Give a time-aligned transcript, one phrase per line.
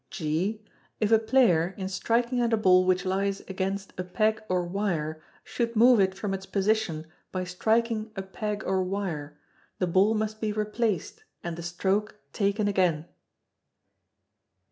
[0.09, 0.65] (g)
[0.99, 5.21] If a player, in striking at a ball which lies against a peg or wire,
[5.43, 9.37] should move it from its position by striking a peg or wire,
[9.77, 13.05] the ball must be replaced, and the stroke taken again.